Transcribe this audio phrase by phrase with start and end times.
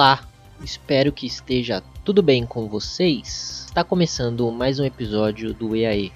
[0.00, 0.22] Olá,
[0.64, 3.66] espero que esteja tudo bem com vocês.
[3.66, 6.10] Está começando mais um episódio do EAE,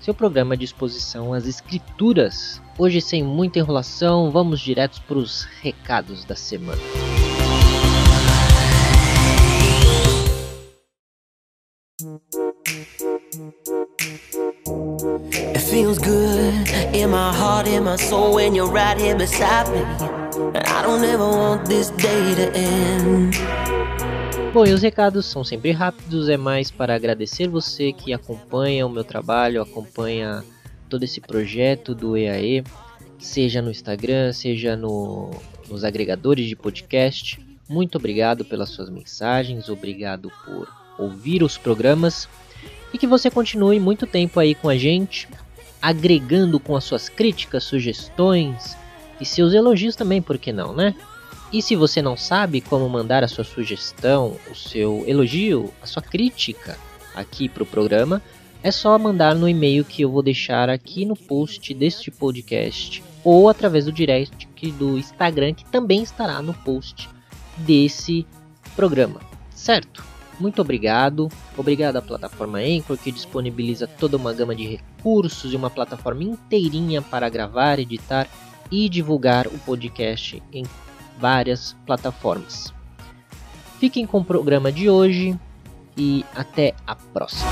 [0.00, 2.60] seu programa de exposição às escrituras.
[2.76, 6.82] Hoje, sem muita enrolação, vamos direto para os recados da semana.
[15.54, 20.19] It feels good in my heart, in my soul when you're right here beside me.
[20.40, 23.36] I don't ever want this day to end.
[24.54, 28.90] Bom, e os recados são sempre rápidos, é mais para agradecer você que acompanha o
[28.90, 30.42] meu trabalho, acompanha
[30.88, 32.64] todo esse projeto do EAE,
[33.18, 35.30] seja no Instagram, seja no,
[35.68, 37.38] nos agregadores de podcast.
[37.68, 40.66] Muito obrigado pelas suas mensagens, obrigado por
[40.98, 42.28] ouvir os programas
[42.92, 45.28] e que você continue muito tempo aí com a gente,
[45.80, 48.79] agregando com as suas críticas, sugestões
[49.20, 50.94] e seus elogios também, por que não, né?
[51.52, 56.00] E se você não sabe como mandar a sua sugestão, o seu elogio, a sua
[56.00, 56.78] crítica
[57.14, 58.22] aqui para o programa,
[58.62, 63.48] é só mandar no e-mail que eu vou deixar aqui no post deste podcast ou
[63.48, 67.08] através do direct do Instagram que também estará no post
[67.58, 68.26] desse
[68.76, 69.20] programa,
[69.54, 70.04] certo?
[70.38, 71.28] Muito obrigado.
[71.56, 77.02] Obrigado à plataforma Anchor que disponibiliza toda uma gama de recursos e uma plataforma inteirinha
[77.02, 78.28] para gravar, editar
[78.70, 80.64] e divulgar o podcast em
[81.18, 82.72] várias plataformas.
[83.78, 85.38] Fiquem com o programa de hoje
[85.96, 87.50] e até a próxima.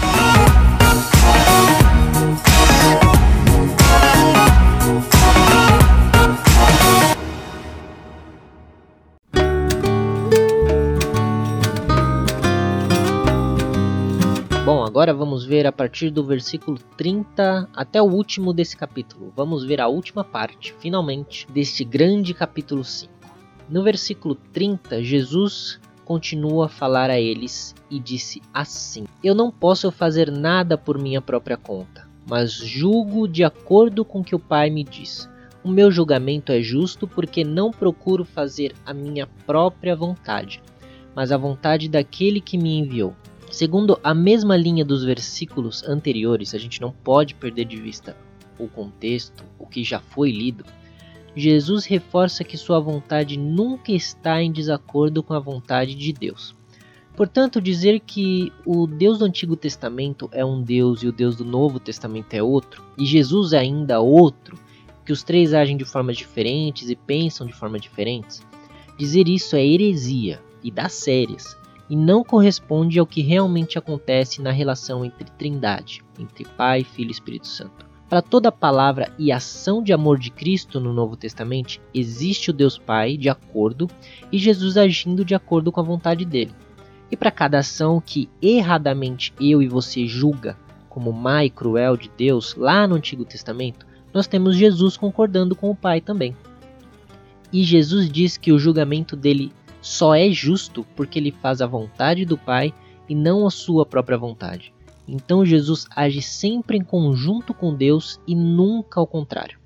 [14.99, 19.33] Agora vamos ver a partir do versículo 30 até o último desse capítulo.
[19.37, 23.13] Vamos ver a última parte, finalmente, deste grande capítulo 5.
[23.69, 29.89] No versículo 30, Jesus continua a falar a eles e disse assim: Eu não posso
[29.93, 34.69] fazer nada por minha própria conta, mas julgo de acordo com o que o Pai
[34.69, 35.31] me diz.
[35.63, 40.61] O meu julgamento é justo porque não procuro fazer a minha própria vontade,
[41.15, 43.15] mas a vontade daquele que me enviou.
[43.51, 48.17] Segundo a mesma linha dos versículos anteriores, a gente não pode perder de vista
[48.59, 50.65] o contexto, o que já foi lido.
[51.35, 56.55] Jesus reforça que sua vontade nunca está em desacordo com a vontade de Deus.
[57.17, 61.45] Portanto, dizer que o Deus do Antigo Testamento é um Deus e o Deus do
[61.45, 64.57] Novo Testamento é outro, e Jesus é ainda outro,
[65.05, 68.41] que os três agem de formas diferentes e pensam de formas diferentes,
[68.97, 71.57] dizer isso é heresia e dá sérias,
[71.89, 77.13] e não corresponde ao que realmente acontece na relação entre Trindade, entre Pai, Filho e
[77.13, 77.87] Espírito Santo.
[78.09, 82.79] Para toda palavra e ação de amor de Cristo no Novo Testamento, existe o Deus
[82.79, 83.87] Pai de acordo
[84.33, 86.53] e Jesus agindo de acordo com a vontade dele.
[87.11, 90.57] E para cada ação que erradamente eu e você julga
[90.89, 95.71] como má e cruel de Deus lá no Antigo Testamento, nós temos Jesus concordando com
[95.71, 96.35] o Pai também.
[97.53, 102.25] E Jesus diz que o julgamento dele só é justo porque ele faz a vontade
[102.25, 102.73] do Pai
[103.09, 104.73] e não a sua própria vontade.
[105.07, 109.59] Então Jesus age sempre em conjunto com Deus e nunca ao contrário.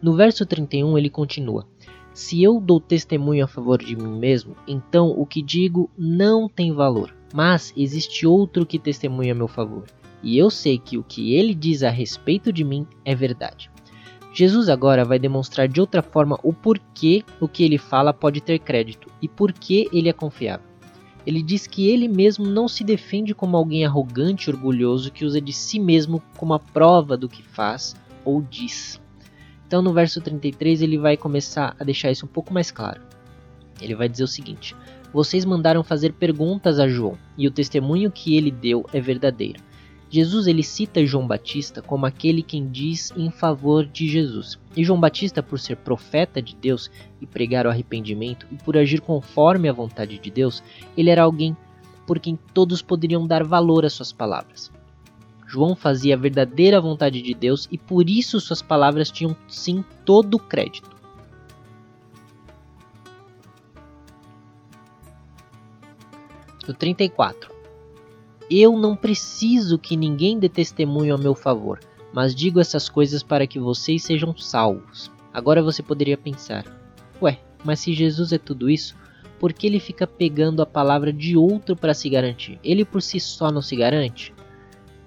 [0.00, 1.66] No verso 31 ele continua:
[2.14, 6.72] Se eu dou testemunho a favor de mim mesmo, então o que digo não tem
[6.72, 7.14] valor.
[7.32, 9.84] Mas existe outro que testemunha a meu favor,
[10.22, 13.69] e eu sei que o que ele diz a respeito de mim é verdade.
[14.32, 18.58] Jesus agora vai demonstrar de outra forma o porquê o que ele fala pode ter
[18.60, 20.70] crédito e por que ele é confiável.
[21.26, 25.40] Ele diz que ele mesmo não se defende como alguém arrogante e orgulhoso que usa
[25.40, 27.94] de si mesmo como a prova do que faz
[28.24, 29.00] ou diz.
[29.66, 33.00] Então, no verso 33, ele vai começar a deixar isso um pouco mais claro.
[33.80, 34.74] Ele vai dizer o seguinte:
[35.12, 39.62] Vocês mandaram fazer perguntas a João, e o testemunho que ele deu é verdadeiro.
[40.10, 44.58] Jesus ele cita João Batista como aquele quem diz em favor de Jesus.
[44.76, 46.90] E João Batista, por ser profeta de Deus
[47.20, 50.64] e pregar o arrependimento e por agir conforme a vontade de Deus,
[50.96, 51.56] ele era alguém
[52.04, 54.72] por quem todos poderiam dar valor às suas palavras.
[55.46, 60.34] João fazia a verdadeira vontade de Deus e por isso suas palavras tinham sim todo
[60.34, 60.90] o crédito.
[66.66, 67.59] No 34.
[68.50, 71.78] Eu não preciso que ninguém dê testemunho a meu favor,
[72.12, 75.08] mas digo essas coisas para que vocês sejam salvos.
[75.32, 76.64] Agora você poderia pensar:
[77.22, 78.96] ué, mas se Jesus é tudo isso,
[79.38, 82.58] por que ele fica pegando a palavra de outro para se garantir?
[82.64, 84.34] Ele por si só não se garante?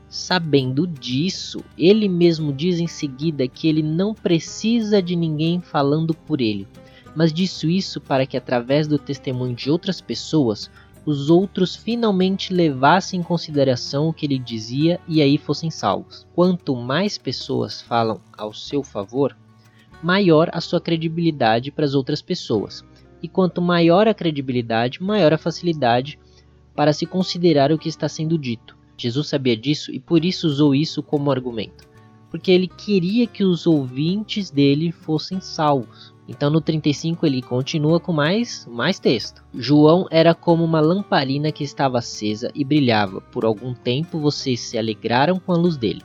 [0.08, 6.40] Sabendo disso, ele mesmo diz em seguida que ele não precisa de ninguém falando por
[6.40, 6.66] ele,
[7.14, 10.72] mas disse isso para que, através do testemunho de outras pessoas,
[11.06, 16.26] os outros finalmente levassem em consideração o que ele dizia e aí fossem salvos.
[16.34, 19.36] Quanto mais pessoas falam ao seu favor,
[20.02, 22.84] maior a sua credibilidade para as outras pessoas.
[23.22, 26.20] E quanto maior a credibilidade, maior a facilidade
[26.76, 28.78] para se considerar o que está sendo dito.
[28.98, 31.88] Jesus sabia disso e por isso usou isso como argumento,
[32.30, 36.13] porque ele queria que os ouvintes dele fossem salvos.
[36.28, 39.44] Então no 35 ele continua com mais, mais texto.
[39.54, 43.20] João era como uma lamparina que estava acesa e brilhava.
[43.20, 46.02] Por algum tempo vocês se alegraram com a luz dele.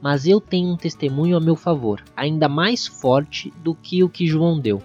[0.00, 4.26] Mas eu tenho um testemunho a meu favor, ainda mais forte do que o que
[4.26, 4.82] João deu.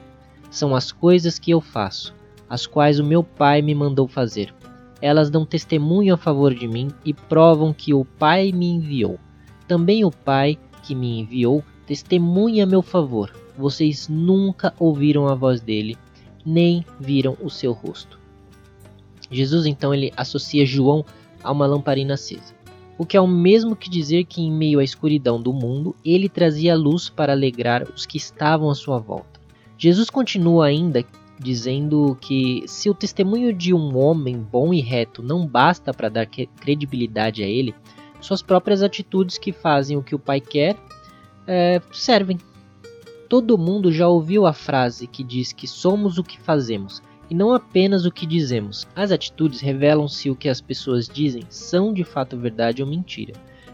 [0.49, 2.13] São as coisas que eu faço,
[2.49, 4.53] as quais o meu Pai me mandou fazer
[5.01, 9.19] elas dão testemunho a favor de mim e provam que o Pai me enviou.
[9.67, 13.31] Também o Pai que me enviou testemunha a meu favor.
[13.57, 15.97] Vocês nunca ouviram a voz dele,
[16.45, 18.19] nem viram o seu rosto.
[19.31, 21.03] Jesus então ele associa João
[21.43, 22.55] a uma lamparina acesa,
[22.97, 26.29] o que é o mesmo que dizer que em meio à escuridão do mundo ele
[26.29, 29.39] trazia luz para alegrar os que estavam à sua volta.
[29.77, 31.05] Jesus continua ainda
[31.39, 36.25] dizendo que se o testemunho de um homem bom e reto não basta para dar
[36.25, 37.75] credibilidade a ele,
[38.19, 40.75] suas próprias atitudes que fazem o que o pai quer
[41.45, 42.39] é, servem.
[43.29, 47.53] Todo mundo já ouviu a frase que diz que somos o que fazemos e não
[47.53, 48.87] apenas o que dizemos.
[48.95, 53.33] As atitudes revelam se o que as pessoas dizem são de fato verdade ou mentira.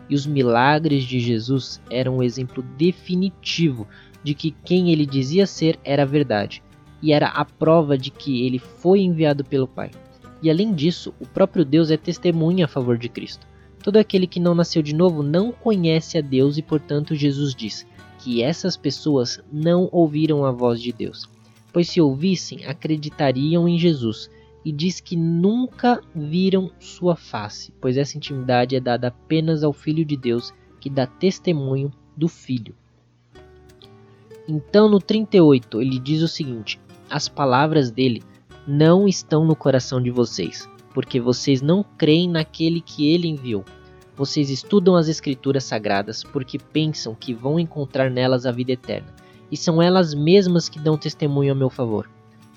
[0.10, 3.88] E os milagres de Jesus eram um exemplo definitivo
[4.24, 6.64] de que quem ele dizia ser era verdade
[7.00, 9.92] e era a prova de que ele foi enviado pelo Pai.
[10.42, 13.46] E além disso, o próprio Deus é testemunha a favor de Cristo.
[13.84, 17.86] Todo aquele que não nasceu de novo não conhece a Deus e, portanto, Jesus diz
[18.24, 21.30] que essas pessoas não ouviram a voz de Deus,
[21.74, 24.30] pois se ouvissem, acreditariam em Jesus.
[24.64, 30.06] E diz que nunca viram sua face, pois essa intimidade é dada apenas ao Filho
[30.06, 32.74] de Deus, que dá testemunho do Filho.
[34.48, 36.80] Então, no 38, ele diz o seguinte:
[37.10, 38.24] as palavras dele
[38.66, 43.66] não estão no coração de vocês, porque vocês não creem naquele que ele enviou.
[44.15, 49.07] Vocês estudam as Escrituras sagradas porque pensam que vão encontrar nelas a vida eterna,
[49.51, 52.10] e são elas mesmas que dão testemunho a meu favor.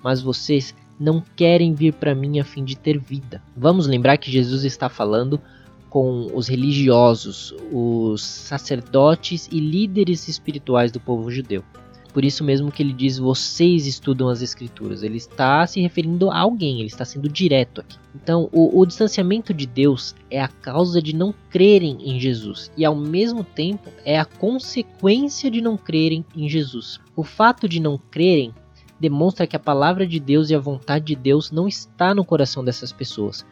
[0.03, 3.43] Mas vocês não querem vir para mim a fim de ter vida.
[3.57, 5.41] Vamos lembrar que Jesus está falando
[5.89, 11.65] com os religiosos, os sacerdotes e líderes espirituais do povo judeu.
[12.17, 15.03] Por isso mesmo que ele diz vocês estudam as escrituras.
[15.03, 17.99] Ele está se referindo a alguém, ele está sendo direto aqui.
[18.15, 22.87] Então, o, o distanciamento de Deus é a causa de não crerem em Jesus e
[22.87, 26.99] ao mesmo tempo é a consequência de não crerem em Jesus.
[27.15, 28.55] O fato de não crerem
[28.99, 32.65] demonstra que a palavra de Deus e a vontade de Deus não está no coração
[32.65, 33.45] dessas pessoas.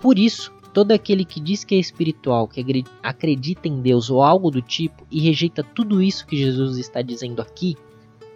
[0.00, 4.52] Por isso, todo aquele que diz que é espiritual, que acredita em Deus ou algo
[4.52, 7.76] do tipo e rejeita tudo isso que Jesus está dizendo aqui,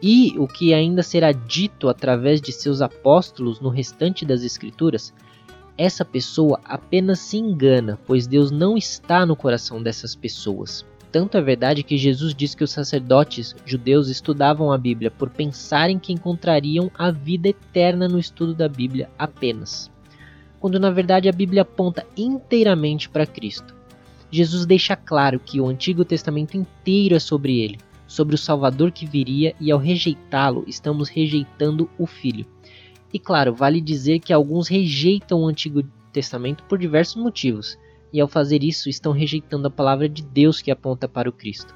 [0.02, 5.12] e o que ainda será dito através de seus apóstolos no restante das Escrituras,
[5.76, 10.84] essa pessoa apenas se engana, pois Deus não está no coração dessas pessoas.
[11.10, 15.98] Tanto é verdade que Jesus diz que os sacerdotes judeus estudavam a Bíblia por pensarem
[15.98, 19.90] que encontrariam a vida eterna no estudo da Bíblia apenas,
[20.60, 23.74] quando na verdade a Bíblia aponta inteiramente para Cristo.
[24.30, 29.06] Jesus deixa claro que o Antigo Testamento inteiro é sobre ele, sobre o Salvador que
[29.06, 32.46] viria e ao rejeitá-lo, estamos rejeitando o Filho.
[33.12, 37.78] E claro, vale dizer que alguns rejeitam o Antigo Testamento por diversos motivos,
[38.12, 41.74] e ao fazer isso estão rejeitando a palavra de Deus que aponta para o Cristo.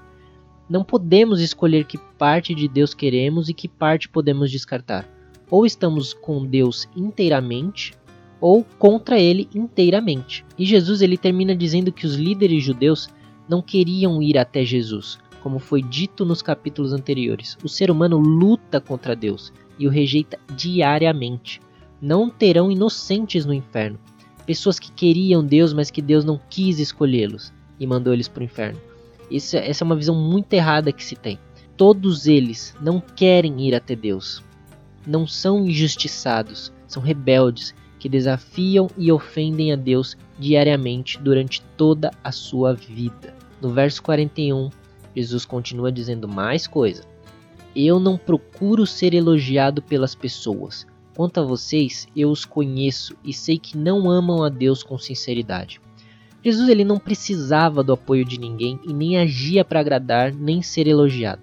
[0.69, 5.07] Não podemos escolher que parte de Deus queremos e que parte podemos descartar.
[5.51, 7.93] Ou estamos com Deus inteiramente,
[8.41, 10.45] ou contra ele inteiramente.
[10.59, 13.11] E Jesus ele termina dizendo que os líderes judeus
[13.47, 17.57] não queriam ir até Jesus, como foi dito nos capítulos anteriores.
[17.63, 21.61] O ser humano luta contra Deus e o rejeita diariamente.
[22.01, 23.99] Não terão inocentes no inferno,
[24.47, 27.53] pessoas que queriam Deus, mas que Deus não quis escolhê-los.
[27.81, 28.79] e mandou eles para o inferno.
[29.29, 31.39] Isso, essa é uma visão muito errada que se tem.
[31.77, 34.43] Todos eles não querem ir até Deus.
[35.05, 42.31] Não são injustiçados, são rebeldes que desafiam e ofendem a Deus diariamente durante toda a
[42.31, 43.35] sua vida.
[43.61, 44.71] No verso 41,
[45.15, 47.05] Jesus continua dizendo mais coisa.
[47.75, 50.87] Eu não procuro ser elogiado pelas pessoas.
[51.15, 55.81] Quanto a vocês, eu os conheço e sei que não amam a Deus com sinceridade.
[56.45, 60.87] Jesus ele não precisava do apoio de ninguém e nem agia para agradar nem ser
[60.87, 61.43] elogiado.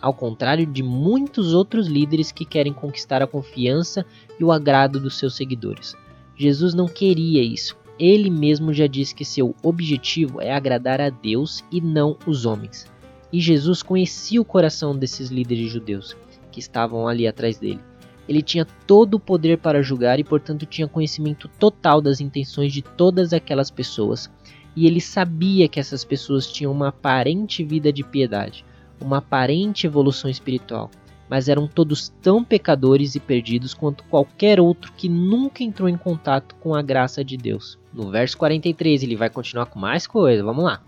[0.00, 4.04] Ao contrário de muitos outros líderes que querem conquistar a confiança
[4.38, 5.94] e o agrado dos seus seguidores.
[6.36, 7.76] Jesus não queria isso.
[7.98, 12.86] Ele mesmo já disse que seu objetivo é agradar a Deus e não os homens.
[13.32, 16.16] E Jesus conhecia o coração desses líderes judeus
[16.50, 17.80] que estavam ali atrás dele.
[18.28, 22.82] Ele tinha todo o poder para julgar e, portanto, tinha conhecimento total das intenções de
[22.82, 24.30] todas aquelas pessoas.
[24.74, 28.64] E ele sabia que essas pessoas tinham uma aparente vida de piedade,
[29.00, 30.90] uma aparente evolução espiritual,
[31.28, 36.54] mas eram todos tão pecadores e perdidos quanto qualquer outro que nunca entrou em contato
[36.56, 37.78] com a graça de Deus.
[37.92, 40.82] No verso 43 ele vai continuar com mais coisa, vamos lá.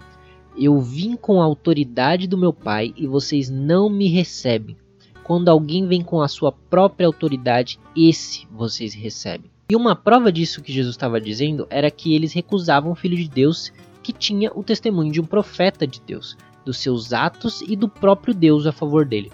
[0.57, 4.77] Eu vim com a autoridade do meu Pai e vocês não me recebem.
[5.23, 9.51] Quando alguém vem com a sua própria autoridade, esse vocês recebem.
[9.71, 13.29] E uma prova disso que Jesus estava dizendo era que eles recusavam o Filho de
[13.29, 13.71] Deus
[14.03, 18.33] que tinha o testemunho de um profeta de Deus, dos seus atos e do próprio
[18.33, 19.31] Deus a favor dele,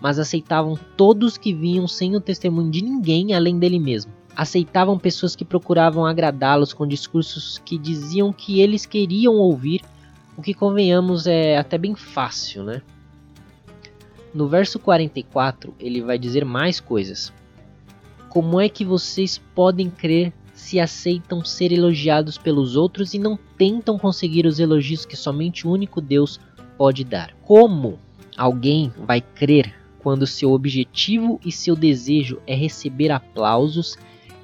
[0.00, 4.12] mas aceitavam todos que vinham sem o testemunho de ninguém além dele mesmo.
[4.36, 9.82] Aceitavam pessoas que procuravam agradá-los com discursos que diziam que eles queriam ouvir
[10.38, 12.80] o que convenhamos é até bem fácil, né?
[14.32, 17.32] No verso 44, ele vai dizer mais coisas.
[18.28, 23.98] Como é que vocês podem crer se aceitam ser elogiados pelos outros e não tentam
[23.98, 26.38] conseguir os elogios que somente o único Deus
[26.76, 27.34] pode dar?
[27.42, 27.98] Como
[28.36, 29.74] alguém vai crer
[30.08, 33.98] quando seu objetivo e seu desejo é receber aplausos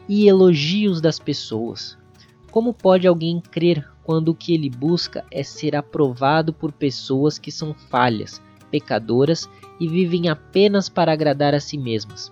[0.07, 1.97] e elogios das pessoas?
[2.51, 7.51] Como pode alguém crer quando o que ele busca é ser aprovado por pessoas que
[7.51, 9.49] são falhas, pecadoras
[9.81, 12.31] e vivem apenas para agradar a si mesmas.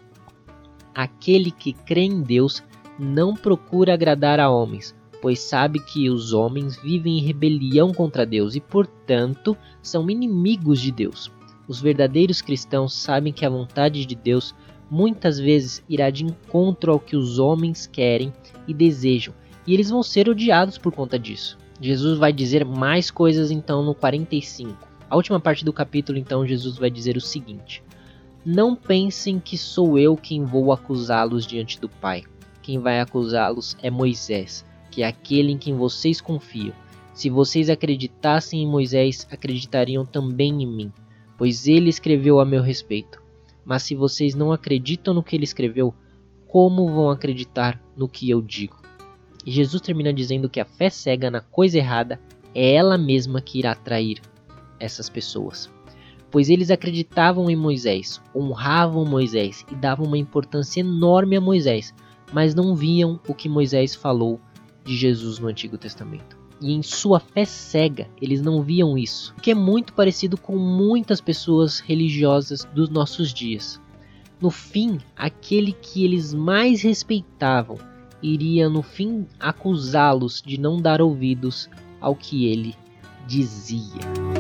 [0.94, 2.62] Aquele que crê em Deus
[2.98, 8.54] não procura agradar a homens, pois sabe que os homens vivem em rebelião contra Deus
[8.54, 11.32] e, portanto, são inimigos de Deus.
[11.68, 14.54] Os verdadeiros cristãos sabem que a vontade de Deus
[14.90, 18.32] muitas vezes irá de encontro ao que os homens querem
[18.68, 19.32] e desejam,
[19.66, 21.56] e eles vão ser odiados por conta disso.
[21.80, 24.88] Jesus vai dizer mais coisas então no 45.
[25.08, 27.82] A última parte do capítulo, então, Jesus vai dizer o seguinte:
[28.44, 32.24] Não pensem que sou eu quem vou acusá-los diante do Pai.
[32.62, 36.72] Quem vai acusá-los é Moisés, que é aquele em quem vocês confiam.
[37.12, 40.92] Se vocês acreditassem em Moisés, acreditariam também em mim,
[41.42, 43.20] pois ele escreveu a meu respeito.
[43.64, 45.92] Mas se vocês não acreditam no que ele escreveu,
[46.46, 48.80] como vão acreditar no que eu digo?
[49.44, 52.20] E Jesus termina dizendo que a fé cega na coisa errada
[52.54, 54.20] é ela mesma que irá atrair
[54.78, 55.68] essas pessoas.
[56.30, 61.92] Pois eles acreditavam em Moisés, honravam Moisés e davam uma importância enorme a Moisés,
[62.32, 64.40] mas não viam o que Moisés falou
[64.84, 66.41] de Jesus no Antigo Testamento.
[66.62, 71.20] E em sua fé cega, eles não viam isso, que é muito parecido com muitas
[71.20, 73.80] pessoas religiosas dos nossos dias.
[74.40, 77.78] No fim, aquele que eles mais respeitavam
[78.22, 81.68] iria no fim acusá-los de não dar ouvidos
[82.00, 82.74] ao que ele
[83.26, 84.31] dizia.